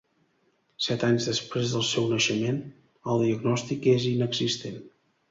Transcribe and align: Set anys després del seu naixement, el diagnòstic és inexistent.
Set 0.83 1.03
anys 1.07 1.25
després 1.31 1.73
del 1.75 1.83
seu 1.89 2.07
naixement, 2.13 2.57
el 3.13 3.21
diagnòstic 3.25 3.85
és 3.93 4.07
inexistent. 4.13 4.81